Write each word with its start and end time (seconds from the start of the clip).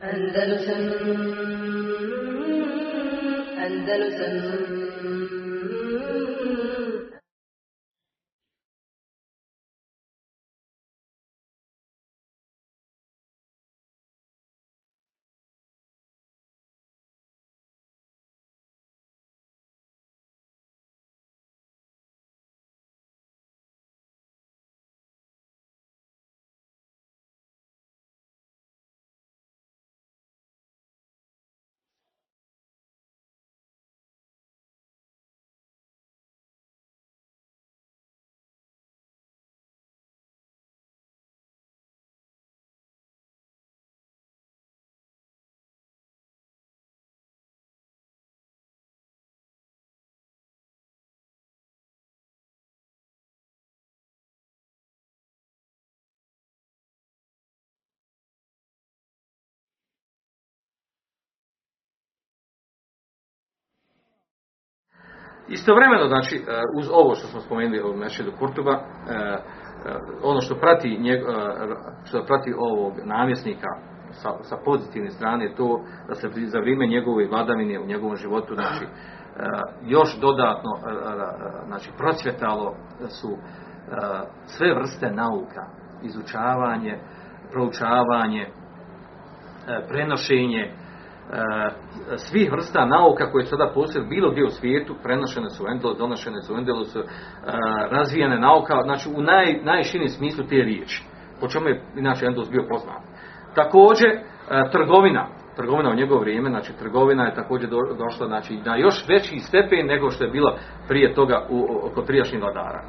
Andalusam 0.00 0.82
Andalusam 3.64 5.45
Istovremeno, 65.48 66.08
znači, 66.08 66.36
e, 66.36 66.40
uz 66.78 66.88
ovo 66.92 67.14
što 67.14 67.26
smo 67.26 67.40
spomenuli 67.40 67.80
o 67.80 67.96
Mešedu 67.96 68.32
Kurtuba, 68.38 68.72
e, 68.72 69.12
e, 69.12 69.38
ono 70.22 70.40
što 70.40 70.54
prati, 70.54 70.98
njeg, 71.00 71.20
što 72.04 72.24
prati 72.24 72.52
ovog 72.58 72.92
namjesnika 73.04 73.68
sa, 74.10 74.30
sa 74.42 74.56
pozitivne 74.64 75.10
strane 75.10 75.44
je 75.44 75.56
to 75.56 75.80
da 76.08 76.14
se 76.14 76.28
za 76.46 76.58
vrijeme 76.58 76.86
njegove 76.86 77.28
vladavine 77.28 77.80
u 77.80 77.86
njegovom 77.86 78.16
životu 78.16 78.54
znači, 78.54 78.86
još 79.82 80.20
dodatno 80.20 80.70
znači, 81.66 81.90
procvjetalo 81.98 82.74
su 83.08 83.36
sve 84.46 84.74
vrste 84.74 85.10
nauka, 85.10 85.66
izučavanje, 86.02 86.98
proučavanje, 87.52 88.46
prenošenje, 89.88 90.72
svih 92.16 92.52
vrsta 92.52 92.84
nauka 92.84 93.30
koje 93.30 93.44
sada 93.44 93.70
postoje 93.74 94.04
bilo 94.04 94.30
gdje 94.30 94.44
u 94.44 94.50
svijetu, 94.50 94.94
prenošene 95.02 95.50
su 95.50 95.64
u 95.64 95.68
Endelus, 95.68 95.98
donošene 95.98 96.42
su 96.42 96.54
u 96.54 96.58
Endelusu, 96.58 96.98
e, 96.98 97.04
razvijene 97.90 98.40
nauka, 98.40 98.82
znači 98.82 99.08
u 99.16 99.22
naj, 99.22 99.60
najširnijem 99.62 100.08
smislu 100.08 100.44
te 100.44 100.56
riječi, 100.56 101.04
po 101.40 101.48
čemu 101.48 101.68
je 101.68 101.82
inače 101.96 102.26
Endelus 102.26 102.50
bio 102.50 102.66
poznat. 102.68 103.02
Također, 103.54 104.10
e, 104.10 104.20
trgovina, 104.72 105.26
trgovina 105.56 105.90
u 105.90 105.94
njegovo 105.94 106.20
vrijeme, 106.20 106.50
znači 106.50 106.72
trgovina 106.78 107.24
je 107.24 107.34
također 107.34 107.70
došla 107.98 108.26
znači, 108.26 108.56
na 108.64 108.76
još 108.76 109.08
veći 109.08 109.38
stepen 109.38 109.86
nego 109.86 110.10
što 110.10 110.24
je 110.24 110.30
bila 110.30 110.58
prije 110.88 111.14
toga 111.14 111.46
u, 111.50 111.90
kod 111.94 112.06
prijašnjih 112.06 112.42
vladara. 112.42 112.82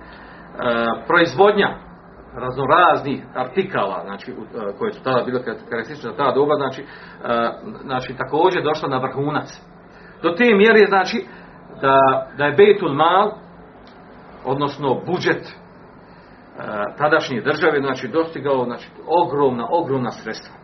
proizvodnja, 1.07 1.77
raznoraznih 2.37 3.23
artikala, 3.35 4.01
znači, 4.03 4.31
e, 4.31 4.77
koje 4.77 4.93
su 4.93 5.03
tada 5.03 5.23
bile 5.23 5.43
karakteristične 5.43 6.15
tada 6.17 6.31
doba, 6.31 6.55
znači, 6.55 6.81
e, 6.81 6.85
znači 7.81 8.15
također 8.17 8.63
došla 8.63 8.89
na 8.89 8.97
vrhunac. 8.97 9.61
Do 10.23 10.31
te 10.31 10.53
mjere 10.55 10.85
znači 10.87 11.25
da, 11.81 12.27
da 12.37 12.45
je 12.45 12.55
Bejtul 12.55 12.93
Mal, 12.93 13.31
odnosno 14.45 15.01
budžet 15.05 15.43
e, 15.43 15.53
tadašnje 16.97 17.41
države, 17.41 17.81
znači 17.81 18.07
dostigao 18.07 18.65
znači, 18.65 18.89
ogromna, 19.07 19.67
ogromna 19.69 20.11
sredstva. 20.11 20.55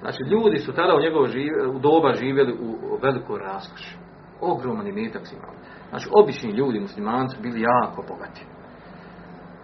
Znači 0.00 0.22
ljudi 0.22 0.58
su 0.58 0.72
tada 0.72 0.94
u 0.94 1.00
njegovo 1.00 1.26
u 1.74 1.78
doba 1.78 2.14
živjeli 2.14 2.52
u 2.52 2.98
velikoj 3.02 3.38
raskoši. 3.38 3.96
Ogroman 4.40 4.86
imetak 4.86 5.26
su 5.26 5.36
imali. 5.36 5.56
Znači 5.88 6.08
obični 6.12 6.50
ljudi, 6.50 6.80
muslimani 6.80 7.28
su 7.28 7.42
bili 7.42 7.60
jako 7.60 8.04
bogati. 8.08 8.46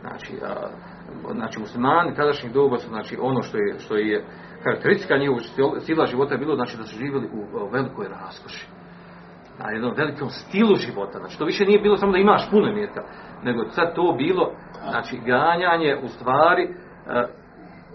Znači, 0.00 0.32
znači 1.32 1.60
muslimani 1.60 2.14
tadašnjih 2.14 2.52
doba 2.52 2.78
su 2.78 2.88
znači 2.88 3.16
ono 3.20 3.42
što 3.42 3.58
je, 3.58 3.78
što 3.78 3.96
je 3.96 4.24
karakteristika 4.62 5.16
njihovog 5.16 5.42
stila 5.80 6.06
života 6.06 6.34
je 6.34 6.38
bilo 6.38 6.54
znači 6.54 6.76
da 6.76 6.84
su 6.84 6.96
živjeli 6.96 7.28
u 7.32 7.68
velikoj 7.72 8.06
raskoši. 8.08 8.66
Na 9.58 9.70
jednom 9.70 9.92
velikom 9.96 10.28
stilu 10.30 10.74
života. 10.76 11.18
Znači 11.18 11.38
to 11.38 11.44
više 11.44 11.64
nije 11.64 11.80
bilo 11.80 11.96
samo 11.96 12.12
da 12.12 12.18
imaš 12.18 12.50
puno 12.50 12.72
mjeta, 12.72 13.02
nego 13.42 13.64
sad 13.70 13.94
to 13.94 14.14
bilo 14.18 14.52
znači 14.90 15.18
ganjanje 15.26 15.96
u 16.02 16.08
stvari 16.08 16.62
e, 16.62 17.22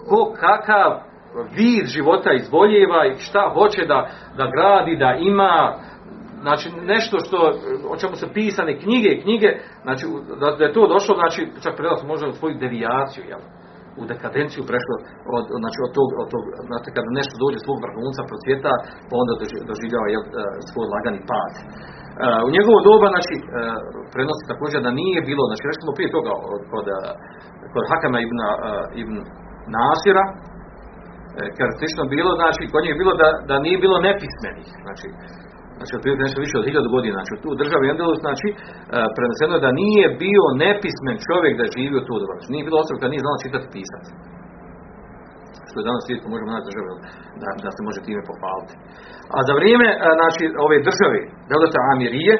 ko 0.10 0.34
kakav 0.40 1.12
vid 1.56 1.86
života 1.86 2.34
izvoljeva 2.34 3.06
i 3.06 3.16
šta 3.16 3.52
hoće 3.54 3.86
da, 3.86 4.10
da 4.38 4.52
gradi, 4.56 4.96
da 4.96 5.16
ima, 5.20 5.76
znači 6.46 6.68
nešto 6.94 7.16
što, 7.26 7.38
o 7.94 7.96
čemu 8.02 8.16
su 8.16 8.28
pisane 8.34 8.80
knjige 8.84 9.10
i 9.14 9.22
knjige, 9.26 9.50
znači 9.86 10.06
da, 10.42 10.48
da 10.58 10.64
je 10.64 10.76
to 10.78 10.84
došlo, 10.94 11.14
znači 11.22 11.42
čak 11.64 11.74
prelazno 11.80 12.08
možda 12.08 12.28
u 12.28 12.40
svoju 12.40 12.56
devijaciju, 12.64 13.24
jel? 13.32 13.44
u 14.00 14.04
dekadenciju 14.14 14.70
prešlo 14.72 14.96
od, 15.38 15.46
znači, 15.62 15.78
od 15.86 15.92
tog, 15.98 16.10
od 16.22 16.28
tog 16.34 16.44
znate, 16.70 16.88
kada 16.96 17.10
nešto 17.20 17.36
dođe 17.44 17.60
svog 17.62 17.78
vrhunca 17.86 18.22
procvjeta, 18.32 18.72
pa 19.08 19.14
onda 19.22 19.34
doživljava 19.70 20.08
jel, 20.14 20.24
e, 20.26 20.30
svoj 20.70 20.88
lagani 20.94 21.22
pad. 21.32 21.54
E, 21.58 21.64
u 22.48 22.50
njegovo 22.56 22.80
doba, 22.90 23.08
znači, 23.16 23.36
e, 23.40 23.42
prenosi 24.14 24.50
također 24.52 24.80
da 24.86 24.92
nije 25.02 25.20
bilo, 25.30 25.44
znači, 25.50 25.64
recimo 25.72 25.92
prije 25.98 26.10
toga 26.18 26.32
kod, 26.72 26.86
kod 27.74 27.84
Hakama 27.92 28.20
ibn, 28.26 28.40
ibn 29.02 29.16
Nasira, 29.76 30.26
karakteristično 31.58 32.04
bilo, 32.16 32.32
znači, 32.42 32.62
kod 32.74 32.82
njih 32.82 32.94
je 32.94 33.02
bilo 33.02 33.14
da, 33.22 33.28
da 33.50 33.56
nije 33.66 33.78
bilo 33.86 33.98
nepismenih, 34.10 34.70
znači, 34.86 35.08
znači 35.82 35.96
otprilike 35.98 36.26
nešto 36.28 36.46
više 36.46 36.56
od 36.58 36.66
hiljadu 36.68 36.90
godina, 36.96 37.16
znači 37.20 37.34
tu 37.44 37.50
državi 37.62 37.86
Endelus, 37.94 38.20
znači 38.26 38.48
e, 38.52 38.56
preneseno 39.18 39.54
je 39.56 39.66
da 39.66 39.80
nije 39.84 40.06
bio 40.26 40.44
nepismen 40.66 41.18
čovjek 41.28 41.54
da 41.58 41.74
živi 41.76 41.96
u 41.98 42.06
tu 42.08 42.14
dobu. 42.20 42.34
Znači 42.36 42.54
nije 42.54 42.68
bilo 42.68 42.78
osoba 42.84 43.04
da 43.04 43.12
nije 43.12 43.24
znala 43.26 43.44
čitati 43.46 43.74
pisati. 43.78 44.10
Što 45.70 45.78
je 45.78 45.88
danas 45.90 46.02
svijetko 46.06 46.28
možemo 46.34 46.50
naći 46.52 46.68
države 46.70 46.88
da, 47.42 47.50
da 47.66 47.70
se 47.76 47.82
može 47.88 48.00
time 48.08 48.22
pohvaliti. 48.30 48.74
A 49.36 49.38
za 49.48 49.54
vrijeme 49.60 49.88
e, 49.94 49.96
znači, 50.20 50.44
ove 50.66 50.78
države, 50.90 51.20
Delata 51.50 51.82
Amirije, 51.92 52.36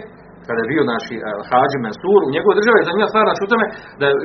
kada 0.48 0.60
je 0.62 0.72
bio 0.74 0.84
naši 0.94 1.16
uh, 1.18 1.26
Hađi 1.50 1.78
Mansur, 1.86 2.22
u 2.24 2.34
njegovoj 2.36 2.56
državi 2.60 2.78
je 2.80 2.88
zanimljiva 2.88 3.12
stvar 3.12 3.26
znači 3.28 3.44
u 3.46 3.52
tome 3.54 3.66
da 4.00 4.06
je 4.08 4.16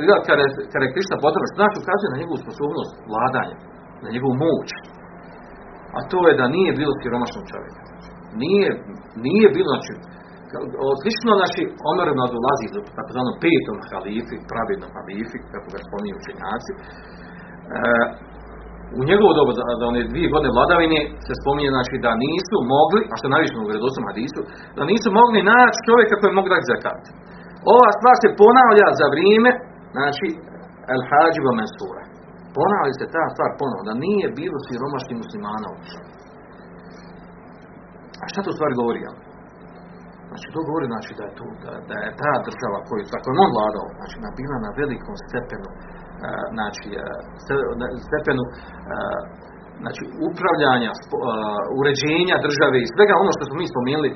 karakteristična 0.74 1.22
potreba, 1.24 1.46
što 1.48 1.58
znači 1.60 1.76
ukazuje 1.82 2.10
na 2.12 2.20
njegovu 2.20 2.38
sposobnost 2.44 2.92
vladanja, 3.10 3.56
na 4.04 4.08
njegovu 4.14 4.34
moć. 4.44 4.68
A 5.96 5.98
to 6.10 6.18
je 6.28 6.38
da 6.40 6.54
nije 6.56 6.78
bilo 6.80 6.92
siromašnog 7.00 7.44
čovjeka. 7.52 7.80
Nije, 8.42 8.68
nije 9.26 9.46
bilo, 9.56 9.70
znači, 9.74 9.92
slično 11.02 11.32
znači 11.40 11.62
Omer 11.90 12.08
nadulazi 12.22 12.66
do 12.74 12.80
takozvanom 12.98 13.34
petom 13.44 13.76
halifi, 13.90 14.36
pravednom 14.50 14.90
halifi, 14.96 15.38
kako 15.52 15.66
ga 15.72 15.78
spominju 15.88 16.14
učenjaci. 16.20 16.72
E, 16.76 16.78
u 18.98 19.00
njegovo 19.10 19.32
dobu, 19.38 19.50
za, 19.58 19.62
za 19.80 19.84
one 19.90 20.00
dvije 20.12 20.28
godine 20.34 20.52
vladavine, 20.56 21.00
se 21.26 21.32
spominje 21.42 21.70
znači, 21.76 21.94
da 22.06 22.12
nisu 22.26 22.56
mogli, 22.74 23.00
a 23.12 23.14
što 23.18 23.34
najviše 23.34 23.54
u 23.56 23.68
vredosnom 23.70 24.04
hadisu, 24.10 24.40
da 24.76 24.82
nisu 24.92 25.08
mogli 25.20 25.48
naći 25.52 25.84
čovjeka 25.88 26.14
koji 26.20 26.38
mogu 26.38 26.48
dati 26.54 26.70
zakat. 26.72 27.02
Ova 27.74 27.90
stvar 27.98 28.16
se 28.22 28.38
ponavlja 28.42 28.88
za 29.00 29.06
vrijeme, 29.14 29.50
znači, 29.96 30.26
El 30.92 31.02
Hađiba 31.08 31.52
Mensura. 31.60 32.02
Ponavlja 32.58 32.94
se 33.00 33.06
ta 33.14 33.24
stvar 33.34 33.50
ponovno, 33.60 33.82
da 33.88 33.94
nije 34.06 34.26
bilo 34.40 34.58
siromašnih 34.66 35.16
muslimana 35.22 35.66
uopće. 35.72 35.98
Šta 38.30 38.38
to 38.46 38.52
stvari 38.56 38.74
govori? 38.82 39.00
Znači 40.30 40.46
to 40.54 40.60
govori 40.68 40.86
znači, 40.92 41.10
da, 41.18 41.24
je 41.28 41.32
to, 41.38 41.46
da, 41.62 41.72
da 41.90 41.96
je 42.04 42.10
ta 42.22 42.32
država 42.48 42.78
koju 42.86 43.02
tako 43.14 43.28
on 43.44 43.50
vladao, 43.56 43.86
znači 43.98 44.16
bila 44.40 44.56
na 44.66 44.70
velikom 44.80 45.16
stepenu, 45.26 45.68
uh, 45.72 46.44
znači 46.56 46.86
uh, 46.92 48.00
stepenu 48.08 48.44
uh, 48.48 49.22
znači 49.82 50.02
upravljanja, 50.28 50.90
uređenja 51.80 52.36
države 52.46 52.76
i 52.80 52.92
svega 52.94 53.14
ono 53.22 53.30
što 53.36 53.44
smo 53.46 53.56
mi 53.60 53.72
spomenuli, 53.74 54.10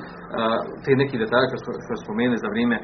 te 0.83 0.91
neki 1.01 1.21
detalje 1.23 1.45
što 1.49 1.57
smo 1.85 2.03
spomenuli 2.05 2.43
za 2.43 2.49
vrijeme, 2.53 2.77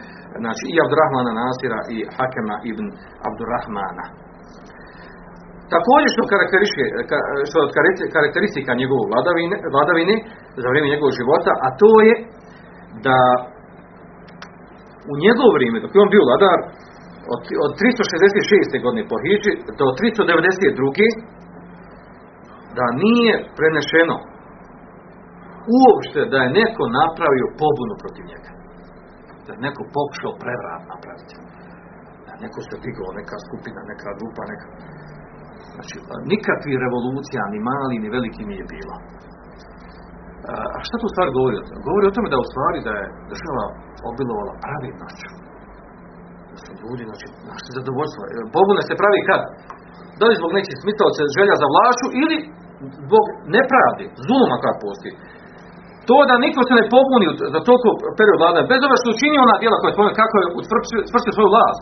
znači 0.43 0.63
i 0.73 0.75
Abdurrahmana 0.83 1.31
Nasira 1.41 1.79
i 1.95 1.97
Hakema 2.15 2.55
ibn 2.71 2.85
Abdurrahmana. 3.27 4.05
Također 5.75 6.09
što, 6.13 6.23
što 7.49 7.59
karakteristika 8.15 8.71
njegove 8.81 9.03
vladavine, 9.11 9.55
vladavine 9.75 10.15
za 10.61 10.67
vrijeme 10.71 10.93
njegovog 10.93 11.13
života, 11.21 11.51
a 11.65 11.67
to 11.81 11.91
je 12.07 12.13
da 13.07 13.19
u 15.11 15.13
njegovo 15.25 15.49
vrijeme, 15.57 15.77
dok 15.83 15.91
je 15.93 16.03
on 16.05 16.13
bio 16.15 16.27
vladar, 16.27 16.59
od, 17.33 17.41
od 17.65 17.71
366. 17.79 18.83
godine 18.85 19.03
po 19.11 19.17
Hidži 19.23 19.53
do 19.79 19.85
392. 19.99 21.07
da 22.77 22.85
nije 23.05 23.33
prenešeno 23.59 24.17
uopšte 25.79 26.19
da 26.33 26.37
je 26.41 26.55
neko 26.59 26.83
napravio 27.01 27.55
pobunu 27.61 27.95
protiv 28.03 28.23
njega. 28.31 28.51
Da 29.45 29.49
je 29.53 29.63
neko 29.67 29.81
pokušao 29.97 30.39
prevrat 30.43 30.83
napraviti. 30.93 31.35
Da 32.25 32.29
je 32.33 32.39
neko 32.45 32.59
se 32.67 32.75
digao, 32.85 33.17
neka 33.19 33.35
skupina, 33.47 33.79
neka 33.91 34.09
grupa, 34.19 34.41
neka... 34.51 34.67
Znači, 35.75 35.95
nikakvi 36.33 36.81
revolucija, 36.85 37.41
ni 37.53 37.59
mali, 37.69 37.95
ni 38.03 38.13
veliki 38.17 38.43
nije 38.51 38.65
bilo. 38.75 38.95
A 40.75 40.77
šta 40.87 40.95
to 41.01 41.07
stvar 41.13 41.27
govori 41.37 41.55
o 41.57 41.65
tome? 41.67 41.79
Govori 41.89 42.05
o 42.07 42.15
tome 42.15 42.27
da 42.33 42.43
u 42.43 42.49
stvari 42.51 42.79
da 42.87 42.93
je 42.99 43.05
država 43.31 43.65
obilovala 44.11 44.53
pravidnošću. 44.63 45.29
Da 46.51 46.57
su 46.63 46.71
ljudi, 46.83 47.03
znači, 47.09 47.25
našli 47.49 47.71
zadovoljstvo. 47.79 48.21
Pobune 48.55 48.81
se 48.85 48.99
pravi 49.01 49.19
kad? 49.29 49.41
Da 50.19 50.23
li 50.25 50.39
zbog 50.41 50.51
nekih 50.57 50.75
smitalca 50.83 51.21
želja 51.37 51.55
za 51.61 51.67
vlašću 51.73 52.07
ili 52.21 52.37
zbog 53.05 53.25
nepravde, 53.57 54.05
zuluma 54.27 54.57
kad 54.63 54.73
postoji. 54.85 55.15
To 56.09 56.17
da 56.29 56.43
niko 56.45 56.61
se 56.67 56.73
ne 56.79 56.85
pobuni 56.95 57.27
za 57.53 57.59
toliko 57.67 57.89
period 58.19 58.37
vladanja, 58.41 58.71
bez 58.71 58.79
obzira 58.81 59.01
što 59.01 59.15
učinio 59.15 59.45
ona 59.47 59.55
djela 59.61 59.77
koja 59.79 59.89
je 59.91 60.19
kako 60.21 60.35
je 60.41 60.47
utvrstio 60.59 61.35
svoju 61.35 61.53
vlast, 61.55 61.81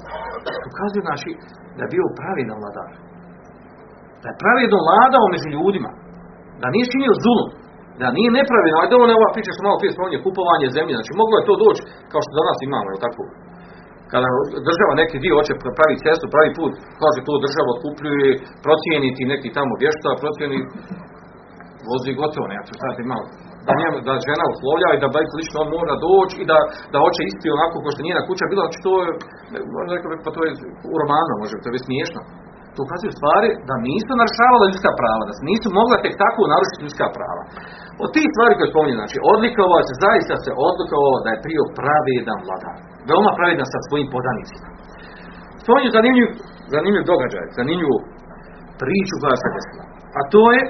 ukazuje 0.70 1.10
naši 1.12 1.32
da 1.76 1.82
je 1.84 1.94
bio 1.96 2.16
pravidan 2.20 2.58
vladar. 2.62 2.90
Da 4.26 4.30
je 4.32 4.42
pravedno 4.44 4.78
vladao 4.88 5.26
među 5.34 5.48
ljudima. 5.56 5.92
Da 6.62 6.68
nije 6.74 6.92
činio 6.94 7.22
zulum. 7.24 7.50
Da 8.02 8.08
nije 8.18 8.30
nepravedno. 8.40 8.78
Ajde 8.80 8.94
ovo 8.96 9.06
ne 9.10 9.16
ova 9.20 9.30
priča 9.36 9.52
što 9.54 9.66
malo 9.68 9.80
prije 9.80 9.94
spomenuo, 9.96 10.26
kupovanje 10.28 10.76
zemlje. 10.78 10.94
Znači 10.98 11.12
moglo 11.22 11.36
je 11.38 11.48
to 11.50 11.56
doći 11.64 11.82
kao 12.12 12.22
što 12.24 12.40
danas 12.40 12.58
imamo, 12.68 12.88
je 12.90 13.04
tako? 13.08 13.24
Kada 14.12 14.28
država 14.70 14.94
neki 15.02 15.18
dio 15.24 15.38
hoće 15.40 15.54
pravi 15.78 15.96
cestu, 16.04 16.26
pravi 16.34 16.52
put, 16.60 16.74
kaže 17.02 17.20
to 17.28 17.34
država 17.46 17.70
otkupljuje, 17.76 18.30
procijeniti 18.66 19.32
neki 19.34 19.50
tamo 19.58 19.74
vješta, 19.84 20.20
procijeni 20.24 20.60
vozi 21.90 22.12
gotovo, 22.20 22.46
ne, 22.52 22.58
sad 22.82 22.98
malo 23.14 23.26
da, 23.68 23.74
da 24.08 24.14
žena 24.28 24.46
uslovlja 24.54 24.90
i 24.94 25.02
da 25.04 25.08
bajk 25.16 25.32
lično 25.40 25.58
on 25.64 25.70
mora 25.78 25.96
doći 26.08 26.36
i 26.44 26.48
da, 26.52 26.58
da 26.92 26.98
hoće 27.04 27.22
isti 27.24 27.48
onako 27.58 27.76
kao 27.84 27.92
što 27.94 28.02
njena 28.08 28.28
kuća 28.30 28.46
bila, 28.52 28.64
znači 28.66 28.80
to 28.88 28.94
je, 29.04 29.10
pa 30.26 30.30
to 30.36 30.40
je 30.46 30.52
u 30.94 30.96
romanu 31.02 31.34
može, 31.42 31.56
to 31.64 31.68
je 31.70 31.86
smiješno. 31.88 32.20
To 32.76 32.82
ukazuju 32.86 33.14
stvari 33.20 33.50
da 33.70 33.76
nisu 33.88 34.12
narušavala 34.22 34.66
ljudska 34.68 34.92
prava, 35.00 35.24
da 35.30 35.34
se 35.38 35.44
nisu 35.52 35.68
mogla 35.80 35.96
tek 36.04 36.14
tako 36.24 36.42
narušiti 36.54 36.84
ljudska 36.86 37.08
prava. 37.18 37.44
Od 38.04 38.10
tih 38.16 38.28
stvari 38.34 38.54
koje 38.58 38.72
spominje, 38.74 39.02
znači 39.02 39.18
odlikovao 39.34 39.82
se, 39.88 39.94
zaista 40.06 40.36
se 40.44 40.52
odlikovao 40.70 41.18
da 41.24 41.30
je 41.32 41.44
prio 41.46 41.64
pravedan 41.80 42.40
vladar. 42.46 42.78
Veoma 43.10 43.32
pravedan 43.38 43.68
sa 43.74 43.80
svojim 43.88 44.08
podanicima. 44.16 44.68
Spominju 45.64 45.90
zanimljiv, 45.98 46.30
zanimljiv 46.76 47.04
događaj, 47.12 47.46
zanimljivu 47.60 47.98
priču 48.82 49.16
koja 49.22 49.36
se 49.42 49.50
desila. 49.56 49.86
A 50.18 50.20
to 50.34 50.44
je 50.56 50.62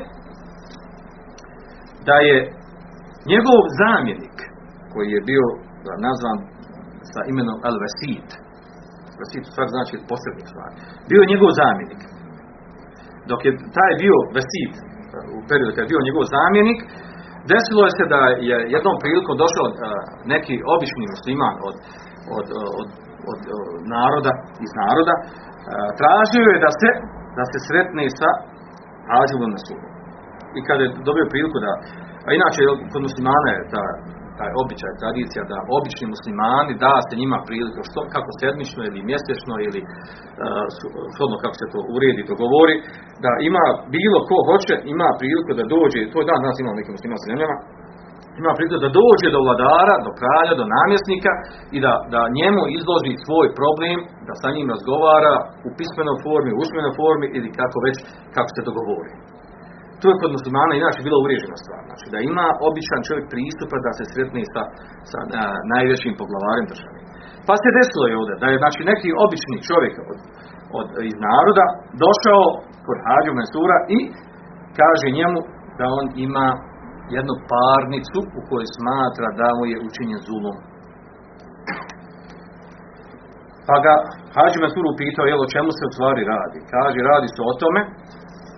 da 2.07 2.16
je 2.28 2.38
njegov 3.31 3.60
zamjenik, 3.81 4.38
koji 4.92 5.07
je 5.16 5.28
bio 5.31 5.46
nazvan 6.07 6.38
sa 7.12 7.22
imenom 7.31 7.57
Al-Vesit, 7.68 8.30
Vesit 9.22 9.44
stvar 9.54 9.68
znači 9.76 9.96
posrednik 10.12 10.48
stvari, 10.52 10.76
bio 11.10 11.22
je 11.22 11.32
njegov 11.34 11.52
zamjenik. 11.62 12.02
Dok 13.30 13.40
je 13.48 13.52
taj 13.78 13.94
bio 14.04 14.18
Vesit, 14.38 14.74
u 15.38 15.40
periodu 15.50 15.74
kad 15.74 15.84
je 15.84 15.92
bio 15.94 16.08
njegov 16.08 16.24
zamjenik, 16.38 16.80
desilo 17.52 17.82
je 17.88 17.94
se 17.98 18.06
da 18.14 18.22
je 18.50 18.58
jednom 18.76 18.96
prilikom 19.04 19.36
došao 19.44 19.68
neki 20.34 20.56
obični 20.76 21.06
musliman 21.14 21.56
od, 21.68 21.76
od, 22.38 22.48
od, 22.80 22.90
od, 23.32 23.40
naroda, 23.96 24.32
iz 24.66 24.72
naroda, 24.82 25.14
tražio 26.00 26.48
je 26.54 26.60
da 26.66 26.72
se, 26.80 26.90
da 27.38 27.44
se 27.52 27.58
sretne 27.68 28.04
sa 28.20 28.30
Ađilom 29.20 29.52
na 29.56 29.60
sudu. 29.66 29.88
I 30.58 30.60
kada 30.68 30.82
je 30.84 30.94
dobio 31.10 31.32
priliku 31.34 31.58
da 31.66 31.72
a 32.28 32.30
inače, 32.40 32.62
kod 32.94 33.02
muslimana 33.08 33.50
je 33.56 33.62
ta, 33.74 33.84
taj 34.40 34.52
običaj, 34.64 35.00
tradicija 35.02 35.42
da 35.52 35.58
obični 35.78 36.06
muslimani 36.16 36.74
da 36.86 36.94
se 37.08 37.14
njima 37.22 37.38
priliku 37.48 37.82
što, 37.90 38.00
kako 38.16 38.30
sedmično 38.42 38.82
ili 38.90 39.08
mjesečno 39.12 39.54
ili 39.68 39.82
uh, 41.26 41.42
kako 41.44 41.56
se 41.60 41.66
to 41.74 41.80
uredi, 41.96 42.28
to 42.30 42.36
govori, 42.46 42.76
da 43.24 43.32
ima 43.50 43.64
bilo 43.96 44.20
ko 44.30 44.38
hoće, 44.50 44.76
ima 44.94 45.08
priliku 45.20 45.52
da 45.60 45.72
dođe, 45.76 46.00
to 46.12 46.18
je 46.20 46.30
dan 46.30 46.42
nas 46.46 46.58
imamo 46.60 46.80
nekim 46.80 46.94
muslimanskim 46.98 47.32
zemljama, 47.32 47.58
ima 48.42 48.52
priliku 48.56 48.78
da 48.86 48.98
dođe 49.02 49.28
do 49.36 49.40
vladara, 49.46 49.96
do 50.08 50.12
kralja, 50.20 50.54
do 50.62 50.66
namjesnika 50.78 51.31
i 51.76 51.78
da, 51.86 51.94
da 52.14 52.22
njemu 52.40 52.62
izloži 52.78 53.24
svoj 53.26 53.48
problem, 53.60 53.98
da 54.28 54.34
sa 54.42 54.48
njim 54.56 54.68
razgovara 54.74 55.34
u 55.68 55.70
pismenoj 55.78 56.18
formi, 56.26 56.52
u 56.56 56.62
usmenoj 56.64 56.94
formi 57.00 57.28
ili 57.38 57.50
kako 57.60 57.78
već, 57.86 57.98
kako 58.36 58.50
se 58.56 58.68
dogovori. 58.70 59.12
To 60.01 60.06
je 60.09 60.19
kod 60.21 60.31
muslimana 60.38 60.74
inače 60.75 61.06
bila 61.07 61.18
uvriježena 61.19 61.57
stvar. 61.63 61.81
Znači 61.89 62.06
da 62.13 62.19
ima 62.19 62.47
običan 62.69 63.01
čovjek 63.07 63.25
pristupa 63.33 63.77
da 63.86 63.92
se 63.97 64.03
sretne 64.13 64.42
sa, 64.53 64.63
sa 65.12 65.19
najvećim 65.74 66.13
poglavarem 66.21 66.65
države. 66.71 66.97
Pa 67.47 67.53
se 67.62 67.69
desilo 67.80 68.06
je 68.07 68.19
ovdje 68.21 68.36
da 68.42 68.47
je 68.50 68.62
znači 68.63 68.81
neki 68.92 69.09
obični 69.25 69.57
čovjek 69.69 69.94
od, 70.12 70.19
od, 70.80 70.88
iz 71.12 71.18
naroda 71.27 71.65
došao 72.03 72.44
kod 72.88 72.97
Hađu 73.06 73.31
Mensura 73.39 73.77
i 73.97 74.00
kaže 74.80 75.18
njemu 75.19 75.39
da 75.80 75.86
on 76.00 76.06
ima 76.27 76.47
jednu 77.15 77.36
parnicu 77.51 78.19
u 78.38 78.39
kojoj 78.50 78.68
smatra 78.77 79.27
da 79.42 79.47
mu 79.57 79.63
je 79.71 79.83
učinjen 79.88 80.21
zulom. 80.27 80.57
Pa 83.68 83.75
ga 83.86 83.94
Hađu 84.36 84.57
Mensur 84.63 84.86
upitao, 84.88 85.30
jel 85.30 85.42
o 85.45 85.51
čemu 85.53 85.69
se 85.77 85.83
u 85.89 85.94
stvari 85.95 86.21
radi? 86.33 86.59
Kaže, 86.74 87.00
radi 87.12 87.27
se 87.36 87.39
o 87.51 87.53
tome 87.62 87.81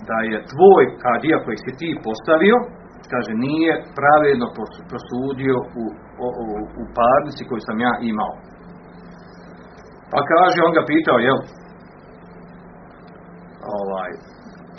da 0.09 0.17
je 0.31 0.47
tvoj 0.53 0.83
kadija 1.03 1.37
koji 1.45 1.57
si 1.63 1.71
ti 1.79 1.89
postavio, 2.07 2.57
kaže, 3.13 3.31
nije 3.47 3.73
pravedno 3.99 4.47
prosudio 4.91 5.57
u, 5.81 5.83
u, 6.25 6.27
u 6.81 6.83
parnici 6.97 7.47
koju 7.49 7.61
sam 7.67 7.77
ja 7.87 7.93
imao. 8.11 8.33
Pa 10.11 10.19
kaže, 10.31 10.57
on 10.67 10.73
ga 10.77 10.83
pitao, 10.93 11.17
jel, 11.27 11.39
ovaj, 13.79 14.11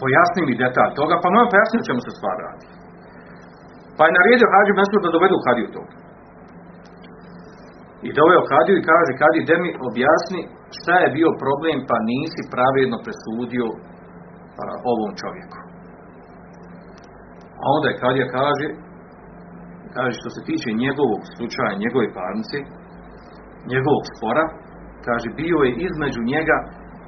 pojasni 0.01 0.43
mi 0.49 0.61
detalj 0.63 0.93
toga, 1.01 1.15
pa 1.23 1.29
moram 1.35 1.53
pojasniti 1.53 1.89
čemu 1.89 2.01
se 2.07 2.13
stvar 2.19 2.37
radi. 2.47 2.67
Pa 3.97 4.03
je 4.05 4.17
naredio 4.19 4.53
Hađu 4.53 4.73
Mesur 4.75 5.01
da 5.03 5.17
dovedu 5.17 5.39
Kadiju 5.47 5.69
to. 5.77 5.83
I 8.07 8.09
doveo 8.19 8.49
Kadiju 8.53 8.77
i 8.79 8.87
kaže, 8.91 9.21
Kadiju, 9.23 9.49
de 9.51 9.57
mi 9.63 9.71
objasni 9.89 10.41
šta 10.79 10.95
je 11.03 11.15
bio 11.19 11.31
problem, 11.43 11.79
pa 11.91 11.97
nisi 12.13 12.51
pravedno 12.55 12.97
presudio 13.07 13.67
ovom 14.93 15.13
čovjeku. 15.21 15.59
A 17.63 17.65
onda 17.77 17.87
je 17.89 18.01
Kadija 18.03 18.27
kaže, 18.39 18.67
kaže 19.97 20.13
što 20.21 20.29
se 20.35 20.41
tiče 20.49 20.81
njegovog 20.85 21.21
slučaja, 21.35 21.81
njegove 21.85 22.07
parnice, 22.19 22.59
njegovog 23.73 24.05
spora, 24.13 24.45
kaže 25.07 25.29
bio 25.41 25.59
je 25.67 25.71
između 25.89 26.21
njega 26.33 26.57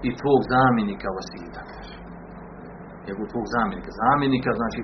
i 0.08 0.10
tvog 0.20 0.40
zamjenika 0.54 1.08
Vasita. 1.18 1.62
Njegov 3.06 3.24
tvog 3.32 3.46
zamjenika. 3.56 3.90
Zamjenika 4.02 4.50
znači 4.60 4.80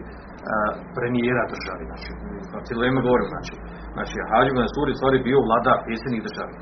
premijera 0.96 1.44
države. 1.54 1.82
Znači, 1.90 2.10
na 2.54 2.60
cijelo 2.66 2.82
ime 2.84 3.00
govorim, 3.06 3.28
znači, 3.34 3.54
znači 3.94 4.16
Hađi 4.30 4.52
Mansur 4.58 4.86
je 4.88 4.98
stvari 5.00 5.26
bio 5.28 5.38
vladar, 5.46 5.78
predsjednik 5.86 6.22
države. 6.28 6.52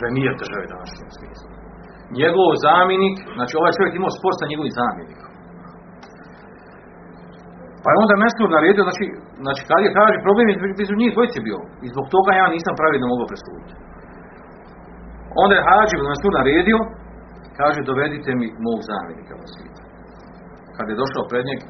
Premijer 0.00 0.34
države 0.42 0.64
današnjem 0.74 1.10
smislu 1.18 1.61
njegov 2.20 2.50
zamjenik, 2.66 3.16
znači 3.36 3.54
ovaj 3.60 3.72
čovjek 3.76 3.94
imao 3.96 4.16
spor 4.18 4.32
sa 4.36 4.50
njegovim 4.50 4.74
zamjenikom. 4.80 5.30
Pa 7.82 7.88
je 7.90 8.00
onda 8.04 8.14
Mesur 8.22 8.48
naredio, 8.56 8.84
znači, 8.88 9.04
znači 9.44 9.62
kad 9.70 9.80
je 9.84 9.96
kaže 9.98 10.24
problem 10.26 10.46
između 10.52 10.94
njih 11.00 11.12
dvojice 11.14 11.38
bio. 11.48 11.58
I 11.84 11.86
zbog 11.92 12.06
toga 12.14 12.30
ja 12.40 12.46
nisam 12.56 12.74
pravilno 12.80 13.06
mogao 13.12 13.30
presuditi. 13.32 13.74
Onda 15.42 15.54
je 15.56 15.66
Hađi 15.68 15.96
Mesur 16.10 16.32
naredio, 16.40 16.78
kaže 17.60 17.88
dovedite 17.90 18.30
mi 18.40 18.48
mog 18.66 18.80
zamjenika 18.90 19.34
Vasita. 19.40 19.82
Kad 20.76 20.86
je 20.88 21.00
došao 21.02 21.30
pred 21.30 21.44
njeg, 21.48 21.60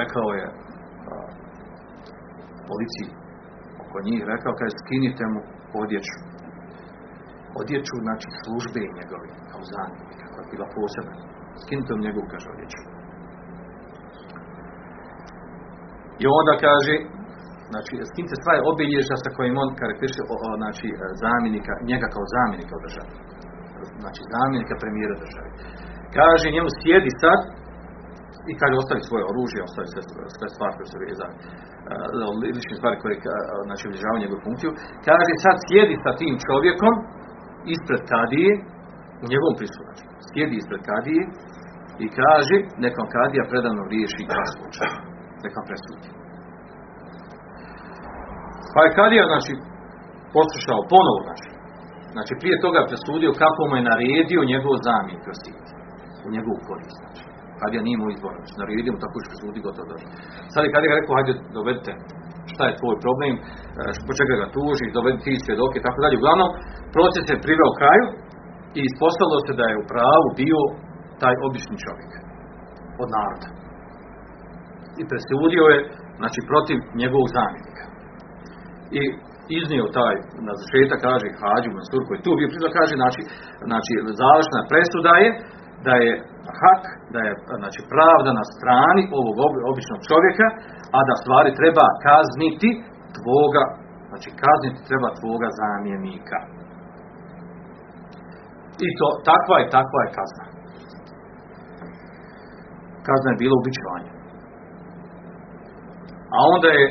rekao 0.00 0.28
je 0.38 0.46
policiji 2.70 3.10
oko 3.82 3.96
njih, 4.06 4.20
rekao 4.32 4.52
kaže 4.60 4.76
skinite 4.82 5.24
mu 5.32 5.40
odjeću 5.82 6.16
odjeću, 7.60 7.94
znači 8.06 8.28
službe 8.40 8.80
njegove, 8.98 9.28
kao 9.50 9.62
zamjenika, 9.74 10.24
koja 10.32 10.42
je 10.44 10.52
bila 10.54 10.66
posebna. 10.76 11.14
Skinite 11.62 11.90
u 11.94 12.04
njegovu, 12.04 12.26
kaže, 12.32 12.48
odjeću. 12.54 12.82
I 16.22 16.24
onda 16.38 16.52
kaže, 16.66 16.94
znači, 17.72 17.92
skinite 18.10 18.36
stvari 18.40 18.60
obilježja 18.72 19.16
sa 19.24 19.30
kojim 19.36 19.56
on 19.62 19.70
karakteriše, 19.80 20.22
znači, 20.62 20.86
zamjenika, 21.24 21.72
njega 21.90 22.06
kao 22.14 22.24
zamjenika 22.34 22.72
u 22.76 22.84
državi. 22.86 23.12
Znači, 24.02 24.20
zamjenika 24.34 24.74
premijera 24.82 25.16
države. 25.24 25.48
Kaže, 26.18 26.46
njemu 26.56 26.70
sjedi 26.80 27.12
sad, 27.22 27.40
i 28.50 28.52
kaže 28.60 28.74
ostavi 28.82 29.02
svoje 29.08 29.24
oružje, 29.30 29.60
ostavi 29.68 29.88
sve, 29.92 30.02
sve 30.36 30.48
stvari 30.54 30.74
koje 30.76 30.88
su 30.90 30.96
vezane, 31.04 31.34
lične 32.56 32.76
stvari 32.80 32.96
koje 33.02 33.14
znači, 33.68 33.82
obilježavaju 33.86 34.22
njegovu 34.22 34.44
funkciju. 34.46 34.70
Kaže, 35.08 35.32
sad 35.44 35.56
sjedi 35.66 35.96
sa 36.04 36.12
tim 36.20 36.34
čovjekom, 36.46 36.94
ispred 37.74 38.02
kadije, 38.12 38.52
u 39.22 39.26
njegovom 39.32 39.56
prisutku, 39.60 40.04
sjedi 40.28 40.54
ispred 40.58 40.82
kadije 40.90 41.22
i 42.04 42.06
kaže, 42.20 42.56
nekom 42.84 43.06
kadija 43.16 43.50
predano 43.50 43.82
riješi 43.92 44.22
dva 44.32 44.46
slučaja. 44.54 44.98
Neka 45.44 45.60
presudi. 45.68 46.08
Pa 48.76 48.80
je 48.84 48.96
Kadija, 49.00 49.24
znači, 49.32 49.52
poslušao 50.36 50.88
ponovo, 50.94 51.20
znači, 51.26 51.48
znači 52.14 52.32
prije 52.40 52.56
toga 52.64 52.80
presudio 52.90 53.38
kako 53.42 53.60
mu 53.68 53.74
je 53.76 53.88
naredio 53.90 54.50
njegov 54.52 54.74
zamijek 54.88 55.20
krstiti. 55.26 55.72
U 56.26 56.28
njegovu 56.36 56.58
korist, 56.68 56.96
znači. 57.02 57.24
Kadija 57.60 57.82
nije 57.86 57.98
mu 58.00 58.06
izbor, 58.14 58.32
znači, 58.38 58.54
naredio 58.62 58.92
mu 58.94 59.00
tako 59.04 59.16
što 59.20 59.30
presudi 59.32 59.64
gotovo 59.66 59.86
došlo. 59.92 60.10
Sad 60.52 60.60
je 60.62 60.74
Kadija 60.74 60.98
rekao, 60.98 61.16
hajde, 61.16 61.32
dovedite, 61.56 61.92
šta 62.56 62.64
je 62.66 62.80
tvoj 62.80 62.96
problem, 63.04 63.34
e, 63.38 63.42
po 64.06 64.12
čega 64.18 64.34
ga 64.42 64.46
tuži, 64.56 64.94
dovedi 64.96 65.18
ti 65.26 65.44
svjedoke, 65.46 65.78
tako 65.86 65.98
dalje. 66.02 66.16
Uglavnom, 66.18 66.50
proces 66.96 67.24
je 67.28 67.44
priveo 67.46 67.72
kraju 67.80 68.04
i 68.78 68.80
ispostavilo 68.88 69.38
se 69.46 69.52
da 69.60 69.66
je 69.68 69.80
u 69.82 69.88
pravu 69.92 70.28
bio 70.40 70.60
taj 71.22 71.34
obični 71.46 71.76
čovjek 71.84 72.12
od 73.02 73.08
naroda. 73.16 73.48
I 75.00 75.02
presudio 75.10 75.64
je, 75.72 75.78
znači, 76.20 76.40
protiv 76.50 76.78
njegovog 77.02 77.28
zamjenika. 77.38 77.84
I 78.98 79.02
iznio 79.60 79.94
taj 79.98 80.14
na 80.46 80.52
zašetak, 80.60 81.00
kaže 81.08 81.26
Hađu 81.40 81.70
Mansur 81.76 82.02
koji 82.04 82.16
je 82.18 82.26
tu 82.26 82.32
bio 82.38 82.50
priznao, 82.52 82.78
kaže, 82.80 82.94
znači, 83.02 83.22
znači 83.68 83.92
završna 84.22 84.60
presuda 84.70 85.12
je 85.22 85.28
da 85.86 85.94
je 86.04 86.12
hak, 86.60 86.82
da 87.14 87.18
je 87.26 87.32
znači, 87.62 87.80
pravda 87.94 88.30
na 88.40 88.44
strani 88.54 89.02
ovog 89.18 89.36
običnog 89.70 90.00
čovjeka, 90.10 90.46
a 90.96 90.98
da 91.08 91.14
stvari 91.22 91.50
treba 91.60 91.86
kazniti 92.08 92.70
tvoga, 93.16 93.64
znači 94.10 94.28
kazniti 94.42 94.86
treba 94.88 95.08
tvoga 95.20 95.48
zamjenika. 95.60 96.38
I 98.84 98.88
to, 98.98 99.08
takva 99.30 99.56
je, 99.60 99.66
takva 99.78 100.00
je 100.04 100.14
kazna. 100.18 100.44
Kazna 103.08 103.28
je 103.30 103.40
bila 103.42 103.54
ubičovanje. 103.60 104.10
A 106.34 106.38
onda 106.54 106.68
je, 106.78 106.84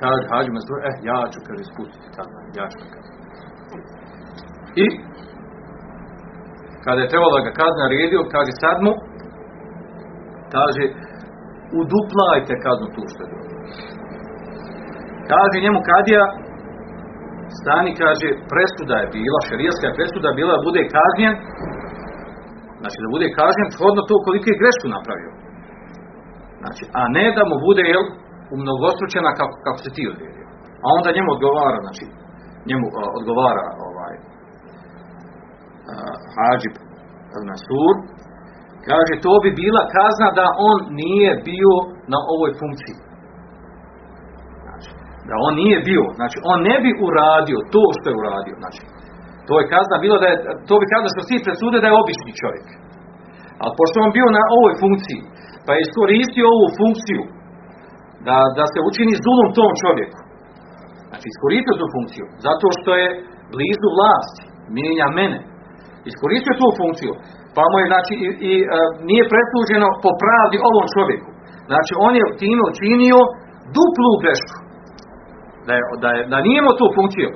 kaže 0.00 0.22
Hađi 0.30 0.50
Mazdor, 0.54 0.78
eh, 0.88 0.96
ja 1.10 1.18
ću 1.32 1.38
kaže 1.46 1.62
ispustiti 1.64 2.08
kazna, 2.16 2.40
ja 2.60 2.66
ću 2.72 2.76
kaže. 2.94 3.12
I, 4.84 4.86
kada 6.84 7.00
je 7.00 7.10
trebalo 7.12 7.32
da 7.36 7.46
ga 7.46 7.58
kazna 7.62 7.84
redio, 7.96 8.20
kaže 8.34 8.52
sad 8.62 8.76
mu, 8.86 8.92
kaže, 10.56 10.84
uduplajte 11.80 12.54
kaznu 12.64 12.86
tu 12.94 13.02
što 13.10 13.20
je 13.24 13.30
Kaže 15.32 15.56
njemu 15.64 15.80
kadija, 15.90 16.24
stani 17.60 17.92
kaže, 18.02 18.28
presuda 18.52 18.96
je 19.02 19.08
bila, 19.16 19.38
šerijaska 19.48 19.84
je 19.88 19.98
presuda 19.98 20.28
bila 20.40 20.52
da 20.56 20.66
bude 20.68 20.82
kažnjen, 20.96 21.34
znači 22.80 22.98
da 23.04 23.08
bude 23.16 23.28
kažnjen 23.40 23.68
shodno 23.74 24.02
to 24.10 24.16
koliko 24.26 24.46
je 24.48 24.60
grešku 24.62 24.86
napravio. 24.96 25.32
Znači, 26.62 26.82
a 26.98 27.00
ne 27.16 27.26
da 27.36 27.42
mu 27.50 27.56
bude, 27.66 27.82
jel, 27.94 28.04
umnogostručena 28.54 29.30
kako, 29.38 29.54
kako 29.66 29.78
se 29.84 29.90
ti 29.96 30.02
odredio. 30.12 30.46
A 30.84 30.86
onda 30.96 31.08
njemu 31.16 31.28
odgovara, 31.36 31.78
znači, 31.84 32.04
njemu 32.68 32.86
a, 33.00 33.02
odgovara 33.18 33.64
Hađib 36.34 36.74
Nasur, 37.50 37.94
kaže, 38.88 39.14
to 39.26 39.34
bi 39.42 39.50
bila 39.62 39.82
kazna 39.96 40.28
da 40.40 40.46
on 40.70 40.78
nije 41.02 41.30
bio 41.50 41.72
na 42.12 42.18
ovoj 42.34 42.50
funkciji 42.60 42.98
da 45.28 45.34
on 45.46 45.52
nije 45.62 45.78
bio, 45.90 46.04
znači 46.18 46.36
on 46.52 46.58
ne 46.70 46.76
bi 46.84 46.90
uradio 47.06 47.58
to 47.74 47.84
što 47.96 48.06
je 48.08 48.20
uradio, 48.22 48.56
znači 48.62 48.82
to 49.48 49.54
je 49.60 49.70
kazna 49.74 49.96
bilo 50.04 50.16
da 50.22 50.26
je, 50.30 50.36
to 50.68 50.74
bi 50.80 50.86
kazna 50.92 51.08
što 51.12 51.22
svi 51.28 51.38
presude 51.46 51.78
da 51.80 51.88
je 51.88 52.00
obični 52.02 52.32
čovjek. 52.42 52.66
Ali 53.62 53.76
pošto 53.78 53.96
on 53.98 54.12
bio 54.18 54.28
na 54.38 54.44
ovoj 54.56 54.74
funkciji, 54.82 55.22
pa 55.64 55.70
je 55.72 55.80
iskoristio 55.86 56.46
ovu 56.56 56.68
funkciju 56.80 57.22
da, 58.26 58.36
da 58.58 58.64
se 58.72 58.78
učini 58.88 59.22
zulom 59.24 59.48
tom 59.58 59.72
čovjeku. 59.82 60.18
Znači 61.08 61.26
iskoristio 61.32 61.80
tu 61.80 61.86
funkciju, 61.94 62.26
zato 62.46 62.66
što 62.78 62.90
je 63.00 63.08
blizu 63.54 63.88
vlasti, 63.96 64.44
mijenja 64.76 65.08
mene. 65.18 65.38
Iskoristio 66.10 66.60
tu 66.60 66.68
funkciju, 66.80 67.12
pa 67.56 67.62
mu 67.70 67.76
je 67.80 67.86
znači 67.92 68.14
i, 68.24 68.28
i 68.50 68.52
a, 68.64 68.66
nije 69.08 69.30
presluženo 69.32 69.88
po 70.04 70.10
pravdi 70.22 70.56
ovom 70.70 70.86
čovjeku. 70.94 71.28
Znači 71.70 71.92
on 72.06 72.12
je 72.18 72.24
time 72.42 72.62
učinio 72.72 73.18
duplu 73.76 74.12
grešku 74.22 74.58
da, 75.66 75.72
je, 75.78 75.82
da, 76.02 76.08
je, 76.16 76.20
da 76.32 76.36
nije 76.44 76.56
imao 76.60 76.80
tu 76.80 76.86
funkciju 76.96 77.30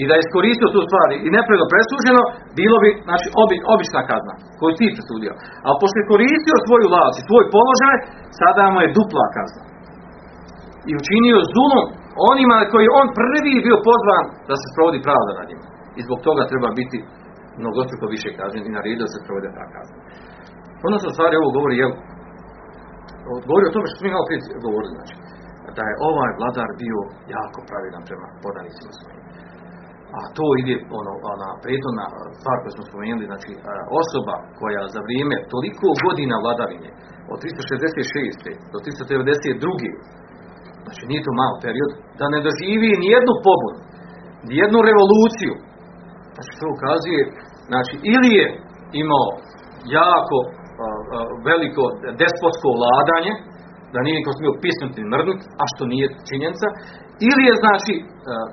i 0.00 0.02
da 0.08 0.12
je 0.14 0.24
iskoristio 0.24 0.74
tu 0.74 0.80
stvar 0.88 1.08
i 1.12 1.28
nepredo 1.36 1.64
presuđeno, 1.72 2.22
bilo 2.60 2.76
bi 2.82 2.90
znači, 3.08 3.26
obi, 3.42 3.56
obična 3.74 4.02
kazna 4.10 4.34
koju 4.58 4.72
ti 4.78 4.94
presudio. 4.96 5.32
Ali 5.66 5.80
pošto 5.80 5.96
je 5.98 6.10
koristio 6.12 6.64
svoju 6.66 6.86
vlast 6.92 7.16
i 7.18 7.26
položaj, 7.56 7.96
sada 8.40 8.64
mu 8.72 8.78
je 8.82 8.94
dupla 8.98 9.26
kazna. 9.36 9.62
I 10.88 10.92
učinio 11.00 11.48
zulom 11.54 11.86
onima 12.32 12.56
koji 12.72 12.96
on 13.00 13.06
prvi 13.20 13.54
bio 13.66 13.78
pozvan 13.88 14.24
da 14.48 14.54
se 14.60 14.66
sprovodi 14.72 15.00
pravda 15.06 15.32
nad 15.38 15.46
njima. 15.50 15.66
I 15.98 16.00
zbog 16.06 16.18
toga 16.26 16.42
treba 16.50 16.68
biti 16.80 16.98
mnogostruko 17.62 18.04
više 18.14 18.28
kažnjen 18.40 18.64
i 18.66 18.76
naredio 18.76 19.08
se 19.12 19.24
provode 19.26 19.48
ta 19.58 19.64
kazna. 19.74 19.98
Ono 20.88 20.96
se 21.02 21.08
stvari 21.16 21.34
ovo 21.36 21.50
govori, 21.58 21.74
jel, 21.82 21.92
govori 23.50 23.64
o 23.66 23.74
tome 23.74 23.86
što 23.90 24.00
mi 24.02 24.14
malo 24.14 24.26
prije 24.28 24.40
govorili, 24.66 24.94
znači 24.98 25.14
da 25.76 25.82
je 25.88 26.00
ovaj 26.10 26.30
vladar 26.38 26.68
bio 26.82 27.00
jako 27.36 27.58
pravidan 27.68 28.02
prema 28.08 28.26
podanicima 28.44 28.92
svojim. 28.98 29.22
A 30.18 30.20
to 30.36 30.46
ide 30.62 30.76
ono, 31.00 31.12
ona 31.34 31.48
prethodna 31.64 32.06
stvar 32.40 32.56
koju 32.60 32.72
smo 32.76 32.84
spomenuli, 32.90 33.30
znači 33.32 33.50
osoba 34.02 34.34
koja 34.60 34.82
za 34.94 35.00
vrijeme 35.06 35.36
toliko 35.52 35.86
godina 36.06 36.36
vladarinje, 36.44 36.90
od 37.32 37.38
366. 37.42 38.72
do 38.72 38.78
392. 38.84 39.90
Znači 40.84 41.02
nije 41.10 41.26
to 41.26 41.32
malo 41.42 41.54
period, 41.64 41.90
da 42.18 42.24
ne 42.34 42.40
doživi 42.46 42.90
ni 43.02 43.08
jednu 43.16 43.32
pobunu, 43.46 43.80
ni 44.48 44.54
jednu 44.62 44.78
revoluciju. 44.88 45.54
Znači 46.34 46.52
to 46.60 46.66
ukazuje, 46.76 47.20
znači 47.70 47.94
ili 48.14 48.30
je 48.38 48.46
imao 49.02 49.26
jako 49.98 50.38
a, 50.46 50.48
a, 50.48 50.88
veliko 51.48 51.82
despotsko 52.20 52.68
vladanje, 52.78 53.32
da 53.92 53.98
nije 54.04 54.18
niko 54.18 54.32
smio 54.38 54.60
pisnuti 54.64 54.98
ni 55.02 55.08
mrnut, 55.14 55.40
a 55.62 55.64
što 55.72 55.82
nije 55.92 56.06
činjenica, 56.28 56.66
ili 57.28 57.42
je 57.48 57.54
znači 57.62 57.94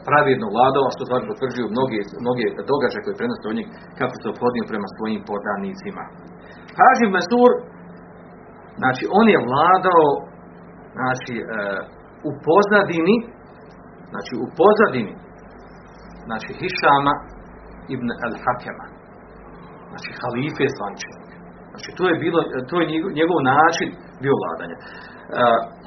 pravidno 0.07 0.47
vladao, 0.55 0.83
a 0.85 0.93
što 0.95 1.03
stvari 1.07 1.29
potvrđuju 1.31 1.73
mnoge, 1.75 1.99
mnoge 2.23 2.45
događaje 2.71 3.03
koje 3.03 3.19
prenose 3.19 3.45
od 3.51 3.57
njih, 3.59 3.67
kako 3.99 4.15
se 4.21 4.25
obhodio 4.33 4.69
prema 4.71 4.87
svojim 4.95 5.21
podanicima. 5.29 6.03
Hađim 6.77 7.11
Mesur, 7.17 7.51
znači 8.79 9.03
on 9.19 9.25
je 9.33 9.45
vladao 9.49 10.07
znači, 10.97 11.33
e, 11.39 11.43
u 12.29 12.31
pozadini, 12.47 13.15
znači 14.11 14.33
u 14.43 14.45
pozadini, 14.59 15.13
znači 16.27 16.49
Hišama 16.59 17.13
ibn 17.95 18.07
al-Hakema, 18.25 18.85
znači 19.93 20.09
halife 20.21 20.65
slančenog. 20.75 21.23
Znači 21.71 21.89
to 21.97 22.03
je 22.09 22.15
bilo, 22.23 22.39
to 22.69 22.75
je 22.79 22.85
njegov 23.19 23.39
način 23.55 23.89
bio 24.23 24.35
vladanja. 24.41 24.77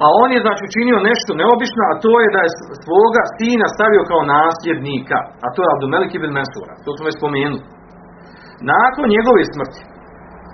A 0.03 0.05
on 0.23 0.29
je 0.35 0.43
znači 0.45 0.61
učinio 0.69 1.07
nešto 1.09 1.31
neobično, 1.41 1.81
a 1.91 1.93
to 2.05 2.13
je 2.23 2.27
da 2.35 2.41
je 2.43 2.55
svoga 2.85 3.23
sina 3.37 3.65
stavio 3.75 4.03
kao 4.11 4.21
nasljednika, 4.37 5.19
a 5.45 5.47
to 5.53 5.59
je 5.61 5.71
Abdumelik 5.75 6.11
ibn 6.15 6.31
Mesura, 6.39 6.73
to 6.83 6.89
smo 6.93 7.07
već 7.07 7.15
spomenuli. 7.21 7.63
Nakon 8.75 9.05
njegove 9.15 9.41
smrti, 9.53 9.81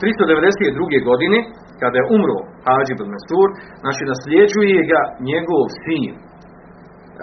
392. 0.02 1.10
godine, 1.10 1.38
kada 1.82 1.96
je 1.98 2.10
umro 2.16 2.38
Hađi 2.66 2.92
ibn 2.94 3.08
Mesur, 3.16 3.48
znači 3.84 4.02
nasljeđuje 4.12 4.80
ga 4.92 5.02
njegov 5.30 5.64
sin, 5.84 6.12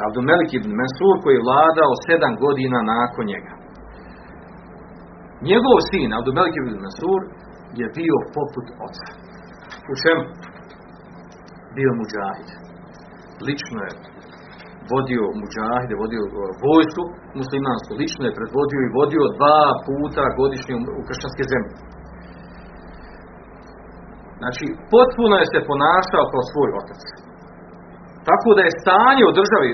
Abdumelik 0.09 0.51
ibn 0.55 0.71
Mesur, 0.81 1.15
koji 1.23 1.35
je 1.37 1.47
vladao 1.49 1.93
sedam 2.07 2.35
godina 2.45 2.79
nakon 2.95 3.25
njega. 3.33 3.53
Njegov 5.49 5.77
sin, 5.91 6.09
Abdumelik 6.19 6.55
ibn 6.59 6.75
Mesur, 6.85 7.21
je 7.81 7.87
bio 7.99 8.17
poput 8.37 8.67
oca. 8.87 9.09
U 9.93 9.95
čemu? 10.03 10.25
bio 11.77 11.91
muđahid. 12.01 12.49
Lično 13.47 13.81
je 13.89 13.93
vodio 14.93 15.25
muđahide, 15.41 15.95
vodio 16.05 16.23
uh, 16.27 16.33
vojsku 16.67 17.03
muslimansku, 17.41 17.91
lično 18.03 18.23
je 18.27 18.37
predvodio 18.39 18.81
i 18.83 18.95
vodio 18.99 19.35
dva 19.39 19.63
puta 19.87 20.25
godišnje 20.41 20.75
u 20.99 21.03
kršćanske 21.09 21.45
zemlje. 21.53 21.75
Znači, 24.41 24.65
potpuno 24.95 25.35
je 25.39 25.51
se 25.53 25.69
ponašao 25.71 26.31
kao 26.33 26.43
svoj 26.53 26.71
otac. 26.81 27.03
Tako 28.29 28.49
da 28.57 28.63
je 28.65 28.79
stanje 28.83 29.23
u 29.27 29.37
državi 29.41 29.71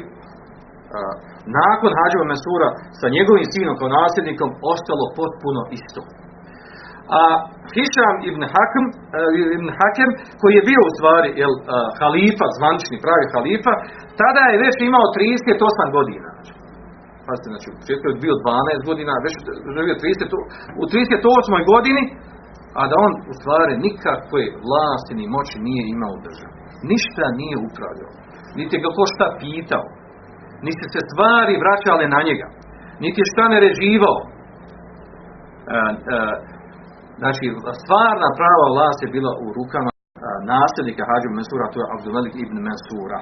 nakon 1.61 1.91
Hađeva 1.99 2.27
Mesura 2.33 2.69
sa 3.01 3.07
njegovim 3.17 3.47
sinom 3.55 3.75
kao 3.81 3.89
nasljednikom 4.01 4.51
ostalo 4.73 5.05
potpuno 5.19 5.61
isto 5.79 6.01
a 7.21 7.23
Hišam 7.75 8.15
ibn 8.31 8.43
Hakem, 8.53 8.85
uh, 8.91 9.55
ibn 9.57 9.69
Hakem 9.79 10.11
koji 10.41 10.53
je 10.57 10.69
bio 10.71 10.81
u 10.89 10.95
stvari 10.97 11.29
jel, 11.43 11.55
uh, 11.59 11.65
halifa, 12.01 12.47
zvančni 12.59 12.97
pravi 13.05 13.27
halifa, 13.35 13.73
tada 14.21 14.43
je 14.51 14.63
već 14.65 14.77
imao 14.79 15.07
38 15.15 15.97
godina. 15.97 16.29
Pazite, 17.27 17.49
znači, 17.53 17.67
u 17.71 17.77
početku 17.81 18.07
je 18.09 18.23
bio 18.27 18.35
12 18.45 18.89
godina, 18.91 19.13
već 19.27 19.35
živio 19.77 19.97
30, 20.03 20.81
u 20.83 20.85
38. 20.91 21.73
godini, 21.73 22.03
a 22.81 22.83
da 22.91 22.95
on 23.07 23.13
u 23.31 23.33
stvari 23.41 23.73
nikakve 23.87 24.43
vlasti 24.67 25.13
ni 25.21 25.27
moći 25.37 25.57
nije 25.69 25.85
imao 25.95 26.13
u 26.15 26.23
državi. 26.27 26.55
Ništa 26.93 27.25
nije 27.41 27.57
upravljao. 27.69 28.13
Niti 28.59 28.75
ga 28.83 28.89
ko 28.97 29.05
šta 29.13 29.27
pitao. 29.45 29.87
Niti 30.67 30.85
se 30.93 31.01
stvari 31.11 31.55
vraćale 31.65 32.05
na 32.15 32.21
njega, 32.29 32.47
niti 33.05 33.19
je 33.21 33.31
šta 33.33 33.45
naređivao. 33.55 34.19
E, 34.25 34.31
e, 36.15 36.19
znači, 37.21 37.45
stvarna 37.83 38.29
prava 38.41 38.67
vlast 38.75 38.99
je 39.03 39.15
bila 39.17 39.33
u 39.45 39.47
rukama 39.59 39.91
e, 39.93 39.99
nasljednika 40.55 41.03
Hadžu 41.11 41.29
Mensura, 41.39 41.73
to 41.73 41.79
je 41.81 41.91
Abdulmelik 41.95 42.35
ibn 42.45 42.57
Mensura. 42.69 43.21